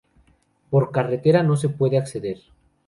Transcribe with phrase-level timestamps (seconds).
[0.71, 2.39] Por carretera no se puede acceder.